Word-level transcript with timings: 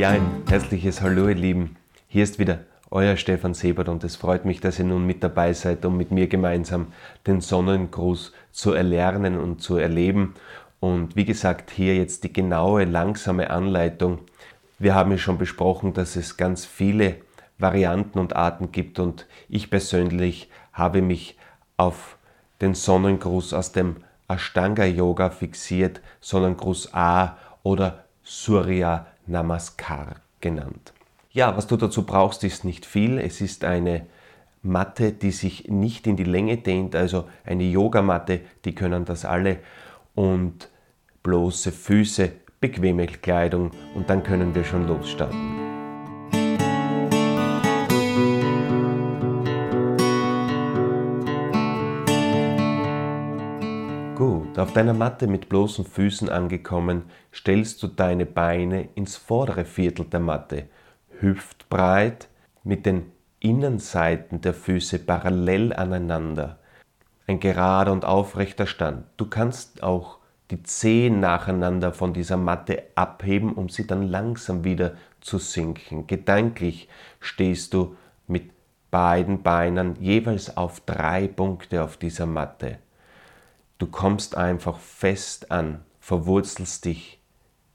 Ja, 0.00 0.08
ein 0.08 0.44
herzliches 0.48 1.02
Hallo, 1.02 1.28
ihr 1.28 1.34
Lieben. 1.34 1.76
Hier 2.08 2.24
ist 2.24 2.38
wieder 2.38 2.60
euer 2.90 3.18
Stefan 3.18 3.52
Sebert 3.52 3.90
und 3.90 4.02
es 4.02 4.16
freut 4.16 4.46
mich, 4.46 4.58
dass 4.58 4.78
ihr 4.78 4.86
nun 4.86 5.04
mit 5.04 5.22
dabei 5.22 5.52
seid, 5.52 5.84
um 5.84 5.98
mit 5.98 6.10
mir 6.10 6.26
gemeinsam 6.26 6.86
den 7.26 7.42
Sonnengruß 7.42 8.32
zu 8.50 8.72
erlernen 8.72 9.38
und 9.38 9.60
zu 9.60 9.76
erleben. 9.76 10.36
Und 10.80 11.16
wie 11.16 11.26
gesagt, 11.26 11.70
hier 11.70 11.96
jetzt 11.96 12.24
die 12.24 12.32
genaue, 12.32 12.84
langsame 12.84 13.50
Anleitung. 13.50 14.20
Wir 14.78 14.94
haben 14.94 15.10
ja 15.10 15.18
schon 15.18 15.36
besprochen, 15.36 15.92
dass 15.92 16.16
es 16.16 16.38
ganz 16.38 16.64
viele 16.64 17.16
Varianten 17.58 18.20
und 18.20 18.34
Arten 18.34 18.72
gibt 18.72 19.00
und 19.00 19.26
ich 19.50 19.68
persönlich 19.68 20.48
habe 20.72 21.02
mich 21.02 21.36
auf 21.76 22.16
den 22.62 22.72
Sonnengruß 22.72 23.52
aus 23.52 23.72
dem 23.72 23.96
Ashtanga 24.28 24.86
Yoga 24.86 25.28
fixiert, 25.28 26.00
Sonnengruß 26.22 26.94
A 26.94 27.36
oder 27.62 28.06
Surya 28.22 29.06
Namaskar 29.30 30.16
genannt. 30.40 30.92
Ja, 31.30 31.56
was 31.56 31.66
du 31.66 31.76
dazu 31.76 32.04
brauchst, 32.04 32.44
ist 32.44 32.64
nicht 32.64 32.84
viel. 32.84 33.18
Es 33.18 33.40
ist 33.40 33.64
eine 33.64 34.06
Matte, 34.62 35.12
die 35.12 35.30
sich 35.30 35.68
nicht 35.68 36.06
in 36.06 36.16
die 36.16 36.24
Länge 36.24 36.58
dehnt, 36.58 36.94
also 36.94 37.28
eine 37.44 37.64
Yogamatte, 37.64 38.40
die 38.64 38.74
können 38.74 39.04
das 39.04 39.24
alle 39.24 39.58
und 40.14 40.68
bloße 41.22 41.72
Füße, 41.72 42.32
bequeme 42.60 43.06
Kleidung 43.06 43.70
und 43.94 44.10
dann 44.10 44.22
können 44.22 44.54
wir 44.54 44.64
schon 44.64 44.86
losstarten. 44.86 45.69
Auf 54.60 54.72
deiner 54.72 54.94
Matte 54.94 55.26
mit 55.26 55.48
bloßen 55.48 55.84
Füßen 55.84 56.28
angekommen, 56.28 57.04
stellst 57.32 57.82
du 57.82 57.86
deine 57.86 58.26
Beine 58.26 58.88
ins 58.94 59.16
vordere 59.16 59.64
Viertel 59.64 60.04
der 60.06 60.20
Matte, 60.20 60.68
hüftbreit, 61.20 62.28
mit 62.62 62.86
den 62.86 63.10
Innenseiten 63.40 64.40
der 64.40 64.54
Füße 64.54 64.98
parallel 64.98 65.72
aneinander. 65.72 66.58
Ein 67.26 67.40
gerader 67.40 67.92
und 67.92 68.04
aufrechter 68.04 68.66
Stand. 68.66 69.04
Du 69.16 69.26
kannst 69.26 69.82
auch 69.82 70.18
die 70.50 70.62
Zehen 70.62 71.20
nacheinander 71.20 71.92
von 71.92 72.12
dieser 72.12 72.36
Matte 72.36 72.82
abheben, 72.96 73.54
um 73.54 73.68
sie 73.68 73.86
dann 73.86 74.08
langsam 74.08 74.64
wieder 74.64 74.94
zu 75.20 75.38
sinken. 75.38 76.06
Gedanklich 76.06 76.88
stehst 77.20 77.72
du 77.72 77.96
mit 78.26 78.50
beiden 78.90 79.42
Beinen 79.42 79.96
jeweils 80.00 80.56
auf 80.56 80.80
drei 80.80 81.28
Punkte 81.28 81.84
auf 81.84 81.96
dieser 81.96 82.26
Matte. 82.26 82.78
Du 83.80 83.86
kommst 83.86 84.36
einfach 84.36 84.78
fest 84.78 85.50
an, 85.50 85.82
verwurzelst 86.00 86.84
dich 86.84 87.18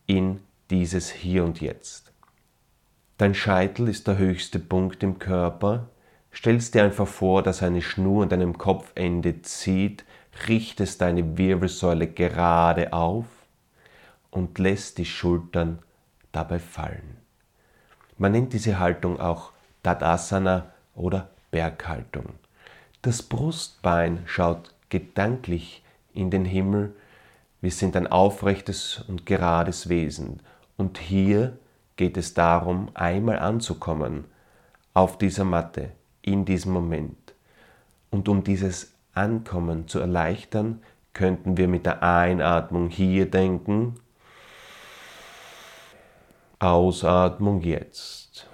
in 0.06 0.39
dieses 0.70 1.09
Hier 1.09 1.44
und 1.44 1.62
Jetzt. 1.62 2.14
Dein 3.17 3.34
Scheitel 3.34 3.88
ist 3.88 4.06
der 4.06 4.20
höchste 4.20 4.59
Punkt 4.59 5.02
im 5.02 5.17
Körper. 5.17 5.89
Stellst 6.31 6.75
dir 6.75 6.84
einfach 6.84 7.08
vor, 7.08 7.42
dass 7.42 7.64
eine 7.64 7.81
Schnur 7.81 8.22
an 8.22 8.30
deinem 8.30 8.56
Kopfende 8.56 9.42
zieht, 9.42 10.06
richtest 10.47 11.02
deine 11.02 11.39
Wirbelsäule 11.39 12.06
gerade 12.06 12.94
auf 12.94 13.25
und 14.30 14.59
lässt 14.59 15.00
die 15.00 15.06
Schultern 15.06 15.80
dabei 16.31 16.59
fallen. 16.59 17.17
Man 18.19 18.34
nennt 18.34 18.53
diese 18.53 18.78
Haltung 18.78 19.19
auch 19.19 19.53
Tadasana 19.81 20.72
oder 20.94 21.31
Berghaltung. 21.50 22.36
Das 23.02 23.23
Brustbein 23.23 24.22
schaut 24.28 24.75
gedanklich 24.90 25.81
in 26.16 26.31
den 26.31 26.45
Himmel. 26.45 26.95
Wir 27.61 27.71
sind 27.71 27.95
ein 27.95 28.08
aufrechtes 28.08 29.03
und 29.08 29.25
gerades 29.25 29.89
Wesen. 29.89 30.41
Und 30.77 30.97
hier 30.97 31.57
geht 31.95 32.17
es 32.17 32.33
darum, 32.33 32.89
einmal 32.94 33.39
anzukommen 33.39 34.25
auf 34.94 35.17
dieser 35.17 35.44
Matte, 35.44 35.91
in 36.22 36.45
diesem 36.45 36.73
Moment. 36.73 37.34
Und 38.09 38.29
um 38.29 38.44
dieses 38.44 38.94
Ankommen 39.13 39.88
zu 39.88 40.00
erleichtern, 40.00 40.81
könnten 41.13 41.57
wir 41.57 41.67
mit 41.67 41.85
der 41.85 42.03
Einatmung 42.03 42.90
hier 42.90 43.29
denken, 43.29 43.95
Ausatmung 46.59 47.61
jetzt. 47.61 48.47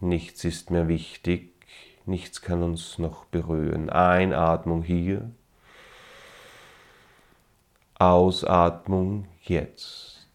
Nichts 0.00 0.44
ist 0.44 0.70
mehr 0.70 0.88
wichtig, 0.88 1.54
nichts 2.06 2.42
kann 2.42 2.62
uns 2.62 2.98
noch 2.98 3.24
berühren. 3.26 3.90
Einatmung 3.90 4.82
hier, 4.82 5.30
Ausatmung 8.02 9.28
jetzt. 9.42 10.26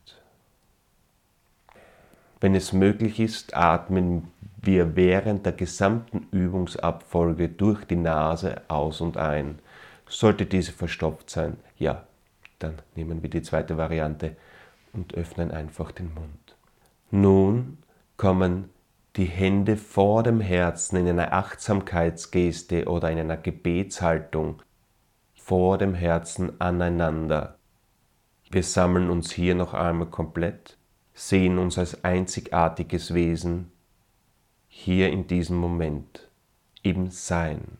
Wenn 2.39 2.55
es 2.55 2.71
möglich 2.71 3.19
ist, 3.19 3.57
atmen 3.57 4.31
wir 4.55 4.95
während 4.95 5.45
der 5.45 5.51
gesamten 5.51 6.29
Übungsabfolge 6.31 7.49
durch 7.49 7.83
die 7.83 7.97
Nase 7.97 8.61
aus 8.69 9.01
und 9.01 9.17
ein. 9.17 9.59
Sollte 10.07 10.45
diese 10.45 10.71
verstopft 10.71 11.29
sein, 11.29 11.57
ja, 11.77 12.03
dann 12.59 12.75
nehmen 12.95 13.21
wir 13.21 13.29
die 13.29 13.41
zweite 13.41 13.77
Variante 13.77 14.37
und 14.93 15.15
öffnen 15.15 15.51
einfach 15.51 15.91
den 15.91 16.13
Mund. 16.13 16.55
Nun 17.11 17.79
kommen 18.15 18.69
die 19.17 19.25
Hände 19.25 19.75
vor 19.75 20.23
dem 20.23 20.39
Herzen 20.39 20.95
in 20.95 21.09
einer 21.09 21.33
Achtsamkeitsgeste 21.33 22.85
oder 22.85 23.11
in 23.11 23.19
einer 23.19 23.35
Gebetshaltung 23.35 24.61
vor 25.35 25.77
dem 25.77 25.95
Herzen 25.95 26.61
aneinander. 26.61 27.56
Wir 28.49 28.63
sammeln 28.63 29.09
uns 29.09 29.31
hier 29.31 29.55
noch 29.55 29.73
einmal 29.73 30.07
komplett, 30.07 30.77
sehen 31.13 31.57
uns 31.57 31.77
als 31.77 32.03
einzigartiges 32.05 33.13
Wesen 33.13 33.71
hier 34.67 35.09
in 35.09 35.27
diesem 35.27 35.57
Moment, 35.57 36.29
im 36.81 37.09
Sein. 37.11 37.77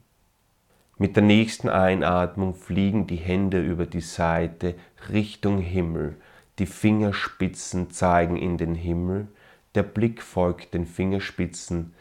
Mit 0.97 1.16
der 1.16 1.23
nächsten 1.23 1.69
Einatmung 1.69 2.53
fliegen 2.53 3.07
die 3.07 3.17
Hände 3.17 3.61
über 3.63 3.85
die 3.85 4.01
Seite 4.01 4.75
Richtung 5.09 5.59
Himmel, 5.59 6.17
die 6.59 6.66
Fingerspitzen 6.66 7.91
zeigen 7.91 8.35
in 8.35 8.57
den 8.57 8.75
Himmel, 8.75 9.28
der 9.75 9.84
Blick 9.84 10.22
folgt 10.22 10.73
den 10.73 10.85
Fingerspitzen, 10.85 11.94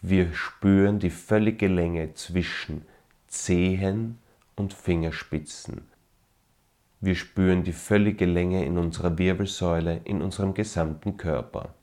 wir 0.00 0.32
spüren 0.32 0.98
die 0.98 1.10
völlige 1.10 1.66
Länge 1.66 2.14
zwischen 2.14 2.86
Zehen 3.26 4.18
und 4.54 4.72
Fingerspitzen. 4.72 5.93
Wir 7.04 7.16
spüren 7.16 7.64
die 7.64 7.74
völlige 7.74 8.24
Länge 8.24 8.64
in 8.64 8.78
unserer 8.78 9.18
Wirbelsäule, 9.18 10.00
in 10.04 10.22
unserem 10.22 10.54
gesamten 10.54 11.18
Körper. 11.18 11.74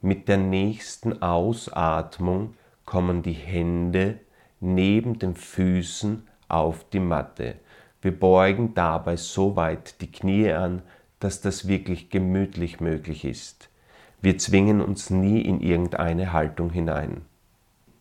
Mit 0.00 0.26
der 0.26 0.36
nächsten 0.36 1.22
Ausatmung 1.22 2.54
kommen 2.84 3.22
die 3.22 3.34
Hände 3.34 4.18
neben 4.58 5.20
den 5.20 5.36
Füßen 5.36 6.26
auf 6.48 6.82
die 6.90 6.98
Matte. 6.98 7.54
Wir 8.02 8.10
beugen 8.10 8.74
dabei 8.74 9.14
so 9.14 9.54
weit 9.54 10.00
die 10.00 10.10
Knie 10.10 10.50
an, 10.50 10.82
dass 11.20 11.40
das 11.40 11.68
wirklich 11.68 12.10
gemütlich 12.10 12.80
möglich 12.80 13.24
ist. 13.24 13.68
Wir 14.20 14.38
zwingen 14.38 14.80
uns 14.80 15.10
nie 15.10 15.40
in 15.40 15.60
irgendeine 15.60 16.32
Haltung 16.32 16.70
hinein. 16.70 17.20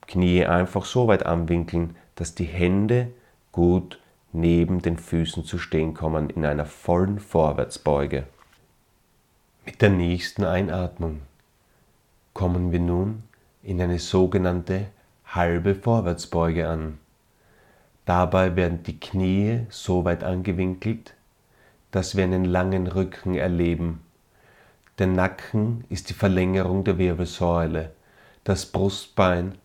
Knie 0.08 0.44
einfach 0.44 0.86
so 0.86 1.08
weit 1.08 1.28
anwinkeln, 1.28 1.96
dass 2.16 2.34
die 2.34 2.46
Hände 2.46 3.12
gut 3.52 4.00
neben 4.31 4.81
den 4.81 4.97
Füßen 4.97 5.44
zu 5.44 5.57
stehen 5.57 5.94
kommen 5.94 6.29
in 6.29 6.45
einer 6.45 6.66
vollen 6.66 7.19
Vorwärtsbeuge. 7.19 8.25
Mit 9.66 9.81
der 9.81 9.90
nächsten 9.90 10.44
Einatmung 10.44 11.22
kommen 12.34 12.72
wir 12.72 12.79
nun 12.79 13.23
in 13.63 13.81
eine 13.81 14.00
sogenannte 14.00 14.88
halbe 15.25 15.75
Vorwärtsbeuge 15.75 16.67
an. 16.67 17.00
Dabei 18.06 18.56
werden 18.56 18.84
die 18.84 19.00
Knie 19.00 19.67
so 19.69 20.06
weit 20.06 20.23
angewinkelt, 20.23 21.14
dass 21.91 22.16
wir 22.16 22.23
einen 22.23 22.46
langen 22.46 22.87
Rücken 22.87 23.35
erleben. 23.35 24.02
Der 24.97 25.08
Nacken 25.08 25.84
ist 25.90 26.09
die 26.09 26.14
Verlängerung 26.14 26.84
der 26.84 26.97
Wirbelsäule. 26.97 27.91
Das 28.43 28.66
Brustbein 28.66 29.55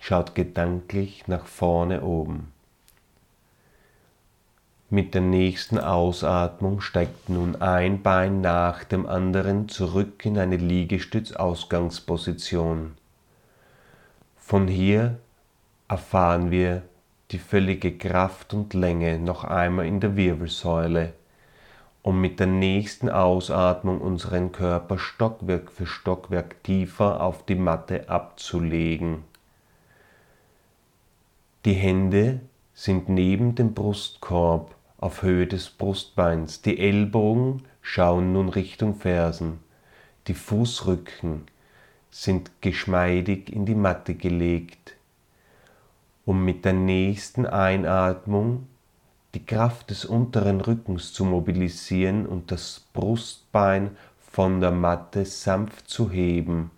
schaut 0.00 0.34
gedanklich 0.34 1.26
nach 1.26 1.46
vorne 1.46 2.02
oben. 2.02 2.52
Mit 4.92 5.14
der 5.14 5.20
nächsten 5.20 5.78
Ausatmung 5.78 6.80
steigt 6.80 7.28
nun 7.28 7.62
ein 7.62 8.02
Bein 8.02 8.40
nach 8.40 8.82
dem 8.82 9.06
anderen 9.06 9.68
zurück 9.68 10.26
in 10.26 10.36
eine 10.36 10.56
Liegestütz-Ausgangsposition. 10.56 12.96
Von 14.36 14.66
hier 14.66 15.20
erfahren 15.86 16.50
wir 16.50 16.82
die 17.30 17.38
völlige 17.38 17.96
Kraft 17.96 18.52
und 18.52 18.74
Länge 18.74 19.20
noch 19.20 19.44
einmal 19.44 19.86
in 19.86 20.00
der 20.00 20.16
Wirbelsäule, 20.16 21.12
um 22.02 22.20
mit 22.20 22.40
der 22.40 22.48
nächsten 22.48 23.08
Ausatmung 23.08 24.00
unseren 24.00 24.50
Körper 24.50 24.98
Stockwerk 24.98 25.70
für 25.70 25.86
Stockwerk 25.86 26.64
tiefer 26.64 27.22
auf 27.22 27.46
die 27.46 27.54
Matte 27.54 28.08
abzulegen. 28.08 29.22
Die 31.64 31.74
Hände 31.74 32.40
sind 32.74 33.08
neben 33.08 33.54
dem 33.54 33.72
Brustkorb 33.72 34.74
auf 35.00 35.22
Höhe 35.22 35.46
des 35.46 35.70
Brustbeins. 35.70 36.60
Die 36.60 36.78
Ellbogen 36.78 37.62
schauen 37.80 38.32
nun 38.32 38.50
Richtung 38.50 38.94
Fersen. 38.94 39.58
Die 40.26 40.34
Fußrücken 40.34 41.46
sind 42.10 42.50
geschmeidig 42.60 43.50
in 43.50 43.64
die 43.64 43.74
Matte 43.74 44.14
gelegt, 44.14 44.94
um 46.26 46.44
mit 46.44 46.64
der 46.64 46.74
nächsten 46.74 47.46
Einatmung 47.46 48.66
die 49.34 49.44
Kraft 49.44 49.90
des 49.90 50.04
unteren 50.04 50.60
Rückens 50.60 51.12
zu 51.12 51.24
mobilisieren 51.24 52.26
und 52.26 52.50
das 52.50 52.84
Brustbein 52.92 53.96
von 54.18 54.60
der 54.60 54.72
Matte 54.72 55.24
sanft 55.24 55.88
zu 55.88 56.10
heben. 56.10 56.70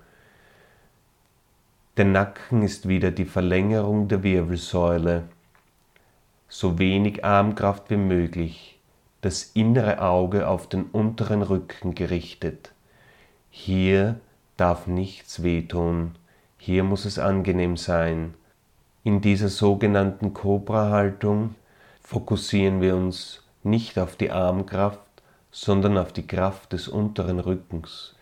Der 1.97 2.05
Nacken 2.05 2.63
ist 2.63 2.89
wieder 2.89 3.11
die 3.11 3.25
Verlängerung 3.25 4.09
der 4.09 4.23
Wirbelsäule. 4.23 5.25
So 6.55 6.79
wenig 6.79 7.25
Armkraft 7.25 7.89
wie 7.89 7.97
möglich, 7.97 8.79
das 9.23 9.43
innere 9.55 10.03
Auge 10.03 10.47
auf 10.47 10.69
den 10.69 10.83
unteren 10.83 11.41
Rücken 11.41 11.95
gerichtet. 11.95 12.73
Hier 13.49 14.21
darf 14.59 14.87
nichts 14.87 15.43
wehtun, 15.43 16.11
hier 16.59 16.85
muss 16.85 17.07
es 17.07 17.19
angenehm 17.19 17.79
sein. 17.79 18.35
In 19.03 19.23
dieser 19.23 19.49
sogenannten 19.49 20.35
Cobra-Haltung 20.35 21.55
fokussieren 22.03 22.83
wir 22.83 22.97
uns 22.97 23.43
nicht 23.63 23.99
auf 23.99 24.17
die 24.17 24.31
Armkraft, 24.31 25.01
sondern 25.51 25.97
auf 25.97 26.13
die 26.13 26.27
Kraft 26.27 26.75
des 26.75 26.87
unteren 26.87 27.41
Rückens. 27.41 28.15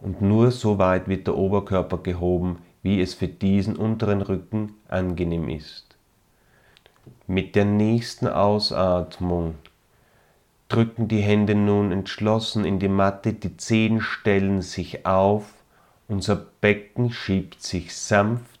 Und 0.00 0.20
nur 0.20 0.50
so 0.50 0.78
weit 0.78 1.06
wird 1.06 1.28
der 1.28 1.36
Oberkörper 1.36 1.98
gehoben, 1.98 2.58
wie 2.82 3.00
es 3.00 3.14
für 3.14 3.28
diesen 3.28 3.76
unteren 3.76 4.22
Rücken 4.22 4.74
angenehm 4.88 5.48
ist. 5.48 5.89
Mit 7.32 7.54
der 7.54 7.64
nächsten 7.64 8.26
Ausatmung 8.26 9.54
drücken 10.68 11.06
die 11.06 11.20
Hände 11.20 11.54
nun 11.54 11.92
entschlossen 11.92 12.64
in 12.64 12.80
die 12.80 12.88
Matte, 12.88 13.34
die 13.34 13.56
Zehen 13.56 14.00
stellen 14.00 14.62
sich 14.62 15.06
auf, 15.06 15.44
unser 16.08 16.34
Becken 16.34 17.12
schiebt 17.12 17.62
sich 17.62 17.94
sanft 17.94 18.58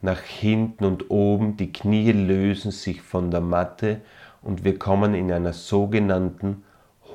nach 0.00 0.22
hinten 0.22 0.86
und 0.86 1.10
oben, 1.10 1.58
die 1.58 1.70
Knie 1.70 2.10
lösen 2.12 2.70
sich 2.70 3.02
von 3.02 3.30
der 3.30 3.42
Matte 3.42 4.00
und 4.40 4.64
wir 4.64 4.78
kommen 4.78 5.14
in 5.14 5.30
einer 5.30 5.52
sogenannten 5.52 6.64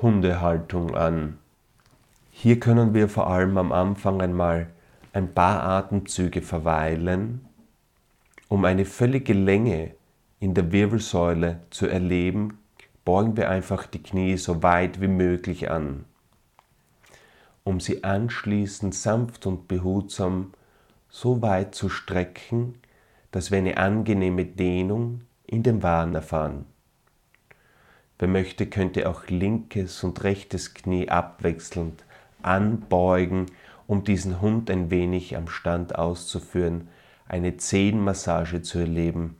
Hundehaltung 0.02 0.94
an. 0.94 1.36
Hier 2.30 2.60
können 2.60 2.94
wir 2.94 3.08
vor 3.08 3.26
allem 3.26 3.58
am 3.58 3.72
Anfang 3.72 4.22
einmal 4.22 4.68
ein 5.12 5.34
paar 5.34 5.64
Atemzüge 5.64 6.42
verweilen, 6.42 7.44
um 8.46 8.64
eine 8.64 8.84
völlige 8.84 9.32
Länge 9.32 9.96
in 10.42 10.54
der 10.54 10.72
Wirbelsäule 10.72 11.60
zu 11.70 11.86
erleben, 11.86 12.58
beugen 13.04 13.36
wir 13.36 13.48
einfach 13.48 13.86
die 13.86 14.02
Knie 14.02 14.36
so 14.36 14.64
weit 14.64 15.00
wie 15.00 15.06
möglich 15.06 15.70
an, 15.70 16.04
um 17.62 17.78
sie 17.78 18.02
anschließend 18.02 18.92
sanft 18.92 19.46
und 19.46 19.68
behutsam 19.68 20.52
so 21.08 21.42
weit 21.42 21.76
zu 21.76 21.88
strecken, 21.88 22.74
dass 23.30 23.52
wir 23.52 23.58
eine 23.58 23.76
angenehme 23.76 24.44
Dehnung 24.44 25.20
in 25.46 25.62
den 25.62 25.84
Waden 25.84 26.16
erfahren. 26.16 26.64
Wer 28.18 28.26
möchte, 28.26 28.66
könnte 28.66 29.08
auch 29.08 29.28
linkes 29.28 30.02
und 30.02 30.24
rechtes 30.24 30.74
Knie 30.74 31.08
abwechselnd 31.08 32.04
anbeugen, 32.42 33.46
um 33.86 34.02
diesen 34.02 34.40
Hund 34.40 34.72
ein 34.72 34.90
wenig 34.90 35.36
am 35.36 35.46
Stand 35.46 35.94
auszuführen, 35.94 36.88
eine 37.28 37.58
Zehenmassage 37.58 38.62
zu 38.62 38.80
erleben 38.80 39.36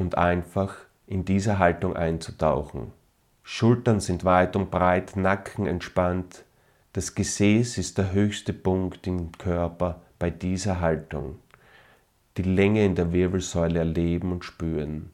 und 0.00 0.16
einfach 0.16 0.76
in 1.06 1.24
dieser 1.24 1.58
Haltung 1.58 1.94
einzutauchen. 1.94 2.92
Schultern 3.42 4.00
sind 4.00 4.24
weit 4.24 4.56
und 4.56 4.70
breit, 4.70 5.16
Nacken 5.16 5.66
entspannt. 5.66 6.44
Das 6.92 7.14
Gesäß 7.14 7.78
ist 7.78 7.98
der 7.98 8.12
höchste 8.12 8.52
Punkt 8.52 9.06
im 9.06 9.32
Körper 9.32 10.00
bei 10.18 10.30
dieser 10.30 10.80
Haltung. 10.80 11.38
Die 12.36 12.42
Länge 12.42 12.84
in 12.84 12.94
der 12.94 13.12
Wirbelsäule 13.12 13.80
erleben 13.80 14.32
und 14.32 14.44
spüren. 14.44 15.10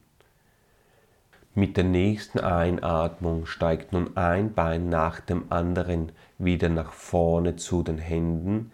Mit 1.54 1.76
der 1.76 1.84
nächsten 1.84 2.38
Einatmung 2.38 3.46
steigt 3.46 3.92
nun 3.92 4.16
ein 4.16 4.52
Bein 4.52 4.88
nach 4.88 5.20
dem 5.20 5.50
anderen 5.50 6.12
wieder 6.38 6.68
nach 6.68 6.92
vorne 6.92 7.56
zu 7.56 7.82
den 7.82 7.98
Händen, 7.98 8.70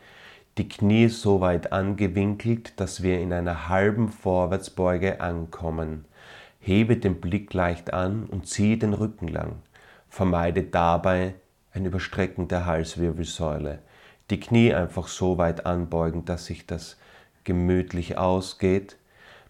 die 0.59 0.69
Knie 0.69 1.09
so 1.09 1.41
weit 1.41 1.73
angewinkelt, 1.73 2.79
dass 2.79 3.03
wir 3.03 3.21
in 3.21 3.33
einer 3.33 3.69
halben 3.69 4.09
Vorwärtsbeuge 4.09 5.21
ankommen. 5.21 6.05
Hebe 6.61 6.97
den 6.97 7.21
Blick 7.21 7.55
leicht 7.55 7.93
an 7.93 8.27
und 8.27 8.47
ziehe 8.47 8.77
den 8.77 8.93
Rücken 8.93 9.29
lang. 9.29 9.63
Vermeide 10.09 10.63
dabei 10.63 11.35
ein 11.73 11.87
Überstrecken 11.87 12.49
der 12.49 12.67
Halswirbelsäule. 12.67 13.79
Die 14.31 14.41
Knie 14.41 14.75
einfach 14.75 15.09
so 15.09 15.39
weit 15.39 15.65
anbeugen, 15.65 16.25
dass 16.25 16.47
sich 16.47 16.67
das 16.67 16.99
gemütlich 17.45 18.19
ausgeht. 18.19 18.97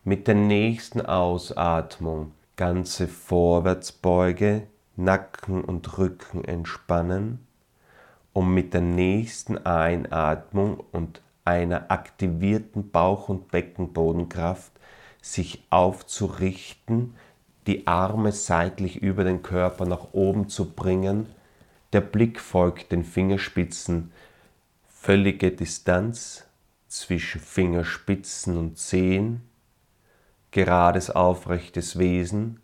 Mit 0.04 0.28
der 0.28 0.37
nächsten 0.37 1.00
Ausatmung 1.00 2.32
ganze 2.56 3.08
Vorwärtsbeuge, 3.08 4.69
Nacken 4.96 5.64
und 5.64 5.99
Rücken 5.99 6.44
entspannen, 6.44 7.46
um 8.32 8.55
mit 8.55 8.75
der 8.75 8.81
nächsten 8.81 9.58
Einatmung 9.58 10.82
und 10.93 11.20
einer 11.44 11.90
aktivierten 11.90 12.90
Bauch- 12.90 13.29
und 13.29 13.50
Beckenbodenkraft 13.50 14.73
sich 15.20 15.64
aufzurichten, 15.70 17.14
die 17.67 17.87
Arme 17.87 18.32
seitlich 18.32 18.96
über 18.96 19.25
den 19.25 19.43
Körper 19.43 19.87
nach 19.87 20.12
oben 20.12 20.49
zu 20.49 20.73
bringen. 20.73 21.26
Der 21.93 22.00
Blick 22.00 22.40
folgt 22.40 22.90
den 22.90 23.05
Fingerspitzen. 23.05 24.12
Völlige 24.88 25.52
Distanz 25.52 26.44
zwischen 26.88 27.40
Fingerspitzen 27.40 28.56
und 28.56 28.78
Zehen. 28.78 29.43
Gerades 30.50 31.11
aufrechtes 31.11 31.99
Wesen. 31.99 32.61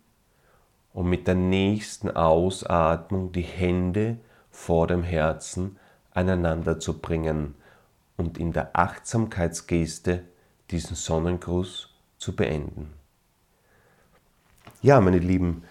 Und 0.93 1.09
mit 1.09 1.27
der 1.27 1.35
nächsten 1.35 2.09
Ausatmung 2.11 3.31
die 3.31 3.41
Hände 3.41 4.17
vor 4.59 4.87
dem 4.87 5.03
Herzen 5.03 5.77
aneinander 6.11 6.79
zu 6.79 6.99
bringen 6.99 7.55
und 8.17 8.37
in 8.37 8.51
der 8.51 8.75
Achtsamkeitsgeste 8.75 10.25
diesen 10.69 10.97
Sonnengruß 10.97 11.89
zu 12.17 12.35
beenden. 12.35 12.91
Ja, 14.81 14.99
meine 14.99 15.19
Lieben, 15.19 15.63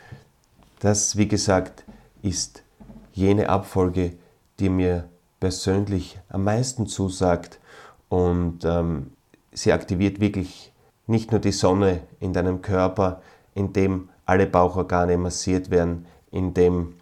das, 0.81 1.17
wie 1.19 1.29
gesagt, 1.29 1.85
ist 2.23 2.65
jene 3.13 3.51
Abfolge, 3.51 4.17
die 4.59 4.71
mir 4.71 5.07
persönlich 5.39 6.19
am 6.31 6.45
meisten 6.45 6.87
zusagt 6.87 7.61
und 8.09 8.65
ähm, 8.65 9.13
sie 9.53 9.73
aktiviert 9.73 10.19
wirklich 10.19 10.73
nicht 11.07 11.31
nur 11.31 11.41
die 11.41 11.53
Sonne 11.53 12.01
in 12.21 12.33
deinem 12.33 12.63
Körper, 12.63 13.21
in 13.55 13.75
dem 13.75 14.09
alle 14.25 14.47
Bauchorgane 14.47 15.19
massiert 15.19 15.71
werden, 15.71 16.07
in 16.31 16.55
dem 16.55 16.95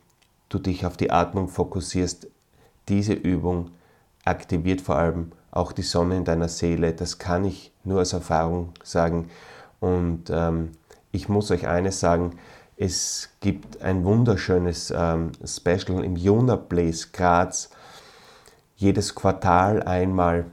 du 0.49 0.59
dich 0.59 0.87
auf 0.87 0.97
die 0.97 1.11
Atmung 1.11 1.49
fokussierst. 1.49 2.29
Diese 2.89 3.13
Übung 3.13 3.71
aktiviert 4.25 4.81
vor 4.81 4.97
allem 4.97 5.33
auch 5.51 5.73
die 5.73 5.83
Sonne 5.83 6.17
in 6.17 6.25
deiner 6.25 6.49
Seele. 6.49 6.93
Das 6.93 7.19
kann 7.19 7.45
ich 7.45 7.73
nur 7.85 8.01
aus 8.01 8.13
Erfahrung 8.13 8.73
sagen. 8.83 9.31
Und 9.81 10.31
ähm, 10.31 10.73
ich 11.13 11.29
muss 11.29 11.51
euch 11.51 11.67
eines 11.67 12.01
sagen, 12.01 12.39
es 12.77 13.31
gibt 13.41 13.81
ein 13.81 14.05
wunderschönes 14.05 14.93
ähm, 14.95 15.33
Special 15.45 16.05
im 16.05 16.17
Juna 16.17 16.57
Place 16.57 17.11
Graz. 17.13 17.71
Jedes 18.77 19.15
Quartal 19.15 19.83
einmal 19.83 20.45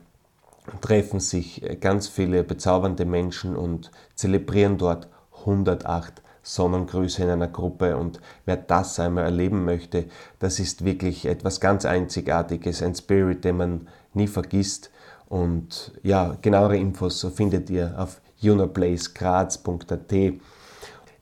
treffen 0.80 1.20
sich 1.20 1.62
ganz 1.82 2.08
viele 2.08 2.46
bezaubernde 2.46 3.04
Menschen 3.04 3.58
und 3.58 3.92
zelebrieren 4.16 4.78
dort 4.78 5.10
108 5.40 6.22
Sonnengrüße 6.44 7.24
in 7.24 7.30
einer 7.30 7.48
Gruppe. 7.48 7.98
Und 7.98 8.20
wer 8.46 8.58
das 8.58 9.00
einmal 9.00 9.24
erleben 9.24 9.66
möchte, 9.66 10.06
das 10.40 10.60
ist 10.60 10.86
wirklich 10.86 11.26
etwas 11.26 11.60
ganz 11.60 11.86
Einzigartiges, 11.86 12.84
ein 12.84 12.94
Spirit, 12.94 13.44
den 13.44 13.58
man 13.58 13.88
nie 14.14 14.28
vergisst. 14.28 14.92
Und 15.28 15.94
ja, 16.04 16.38
genauere 16.42 16.78
Infos 16.78 17.26
findet 17.34 17.70
ihr 17.70 17.96
auf 17.98 18.22
junaplacegraz.at. 18.38 20.14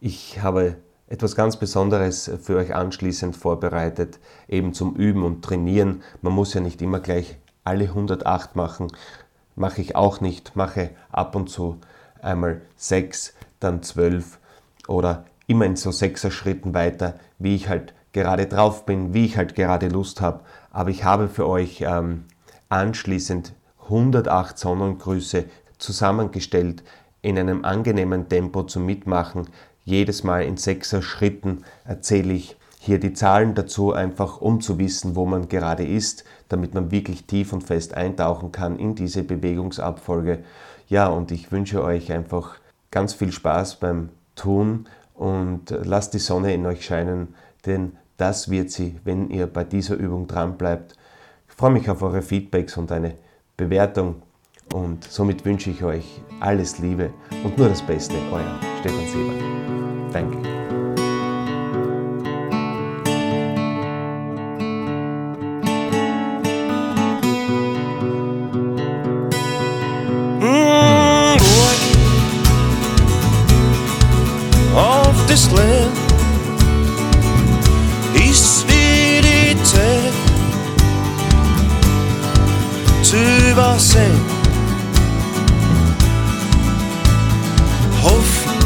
Ich 0.02 0.42
habe 0.42 0.76
etwas 1.08 1.36
ganz 1.36 1.58
Besonderes 1.58 2.32
für 2.42 2.58
euch 2.58 2.74
anschließend 2.74 3.36
vorbereitet, 3.36 4.20
eben 4.48 4.74
zum 4.74 4.96
Üben 4.96 5.24
und 5.24 5.44
Trainieren. 5.44 6.04
Man 6.22 6.34
muss 6.34 6.54
ja 6.54 6.62
nicht 6.62 6.82
immer 6.82 7.00
gleich 7.00 7.38
alle 7.64 7.86
108 7.86 8.56
machen, 8.56 8.88
mache 9.56 9.82
ich 9.82 9.96
auch 9.96 10.22
nicht, 10.22 10.56
mache 10.56 10.90
ab 11.12 11.36
und 11.36 11.50
zu 11.50 11.80
einmal 12.22 12.62
6, 12.78 13.34
dann 13.60 13.84
12 13.84 14.40
oder 14.92 15.26
immer 15.48 15.66
in 15.66 15.76
so 15.76 15.92
sechser 15.92 16.32
Schritten 16.32 16.74
weiter, 16.74 17.16
wie 17.40 17.56
ich 17.56 17.68
halt 17.68 17.94
gerade 18.14 18.46
drauf 18.46 18.86
bin, 18.86 19.14
wie 19.14 19.26
ich 19.26 19.38
halt 19.38 19.56
gerade 19.56 19.88
Lust 19.88 20.22
habe. 20.22 20.42
Aber 20.72 20.90
ich 20.90 21.04
habe 21.04 21.28
für 21.28 21.48
euch 21.48 21.82
ähm, 21.82 22.26
anschließend 22.70 23.54
108 23.84 24.58
Sonnengrüße 24.58 25.46
zusammengestellt 25.78 26.84
in 27.22 27.38
einem 27.38 27.66
angenehmen 27.66 28.30
Tempo 28.30 28.64
zum 28.64 28.86
Mitmachen. 28.86 29.48
Jedes 29.84 30.24
Mal 30.24 30.44
in 30.44 30.58
sechser 30.58 31.02
Schritten 31.02 31.64
erzähle 31.86 32.34
ich 32.34 32.56
hier 32.80 33.00
die 33.00 33.14
Zahlen 33.14 33.54
dazu, 33.54 33.94
einfach 33.94 34.42
um 34.42 34.62
zu 34.62 34.80
wissen, 34.80 35.16
wo 35.16 35.26
man 35.26 35.50
gerade 35.50 35.86
ist, 35.86 36.24
damit 36.50 36.74
man 36.74 36.92
wirklich 36.92 37.26
tief 37.26 37.54
und 37.54 37.64
fest 37.64 37.94
eintauchen 37.94 38.52
kann 38.52 38.80
in 38.80 38.96
diese 38.96 39.24
Bewegungsabfolge. 39.24 40.44
Ja, 40.88 41.08
und 41.08 41.32
ich 41.32 41.52
wünsche 41.52 41.84
euch 41.84 42.12
einfach 42.12 42.56
ganz 42.90 43.14
viel 43.14 43.32
Spaß 43.32 43.76
beim 43.76 44.10
Tun 44.42 44.88
und 45.14 45.70
lasst 45.70 46.16
die 46.16 46.20
Sonne 46.20 46.54
in 46.54 46.66
euch 46.66 46.84
scheinen, 46.84 47.36
denn 47.68 47.94
das 48.18 48.50
wird 48.50 48.72
sie, 48.72 49.00
wenn 49.04 49.30
ihr 49.30 49.46
bei 49.46 49.64
dieser 49.64 49.96
Übung 49.96 50.26
dran 50.26 50.58
bleibt. 50.58 50.96
Ich 51.48 51.54
freue 51.54 51.72
mich 51.72 51.90
auf 51.90 52.02
eure 52.02 52.24
Feedbacks 52.24 52.76
und 52.76 52.92
eine 52.92 53.14
Bewertung 53.56 54.24
und 54.74 55.04
somit 55.04 55.46
wünsche 55.46 55.70
ich 55.70 55.84
euch 55.84 56.22
alles 56.40 56.80
Liebe 56.80 57.14
und 57.44 57.56
nur 57.58 57.70
das 57.70 57.84
Beste, 57.84 58.16
euer 58.32 58.60
Stefan 58.80 59.08
Seber. 59.08 59.34
Danke. 60.12 60.61
Übersehen. 83.14 84.22
Hoffen 88.04 88.60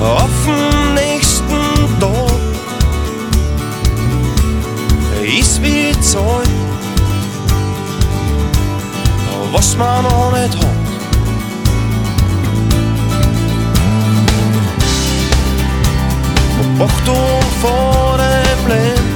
auf 0.00 0.30
den 0.46 0.94
nächsten 0.94 2.00
Tag 2.00 2.32
ist 5.38 5.62
wie 5.62 5.92
Zeit, 6.00 6.48
was 9.52 9.76
man 9.76 10.02
noch 10.02 10.32
nicht 10.32 10.56
hat. 10.56 10.82
Achtung 16.80 17.40
vor 17.60 18.18
dem 18.18 18.68
Leben 18.68 19.11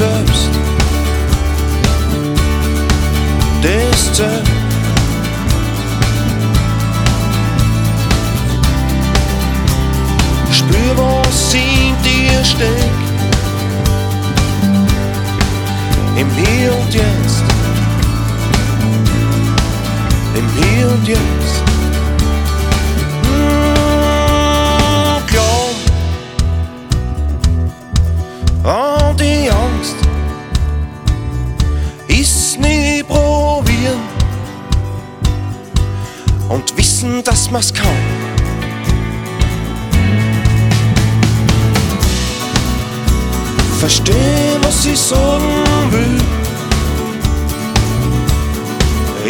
und 0.00 0.65
kann. 37.56 37.86
Versteh, 43.80 44.58
was 44.60 44.84
ich 44.84 44.98
sagen 44.98 45.64
will, 45.90 46.20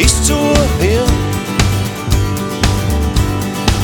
ist 0.03 0.25
zu 0.25 0.35
hören 0.35 1.13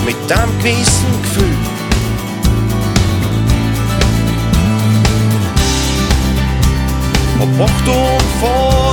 mit 0.04 0.32
einem 0.32 0.58
gewissen 0.58 1.22
Gefühl. 1.22 1.56
Op 7.38 7.68
Achtung 7.68 8.18
vor 8.40 8.91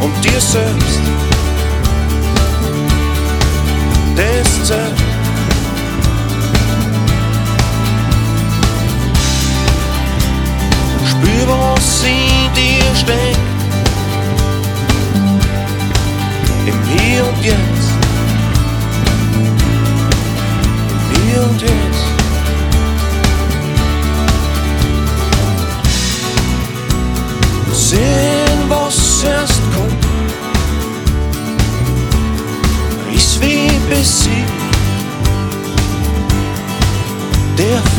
und 0.00 0.24
dir 0.24 0.40
selbst. 0.40 1.00
Das 4.16 4.66
zählt. 4.66 4.98
Spür, 11.04 11.48
was 11.48 12.04
in 12.04 12.52
dir 12.54 12.96
steckt. 12.96 13.49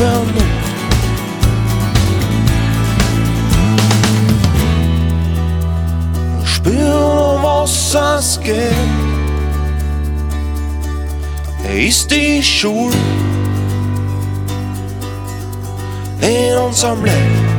Vernunft. 0.02 0.42
Spüren, 6.44 7.42
was 7.44 7.94
es 7.94 8.40
geht, 8.40 8.72
ist 11.72 12.10
die 12.10 12.42
Schuld 12.42 12.96
in 16.20 16.56
unserem 16.56 17.04
Leben. 17.04 17.51